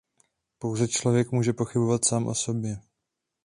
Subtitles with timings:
[0.59, 2.77] Pouze člověk může pochybovat sám o sobě.